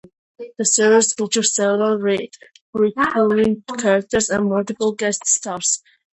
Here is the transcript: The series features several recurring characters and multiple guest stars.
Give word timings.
The 0.57 0.65
series 0.65 1.13
features 1.13 1.53
several 1.53 1.99
recurring 2.73 3.63
characters 3.77 4.31
and 4.31 4.49
multiple 4.49 4.93
guest 4.93 5.27
stars. 5.27 5.83